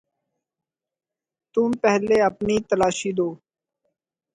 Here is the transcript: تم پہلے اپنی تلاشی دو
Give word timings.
تم 1.53 1.69
پہلے 1.83 2.15
اپنی 2.29 2.55
تلاشی 2.69 3.11
دو 3.17 3.29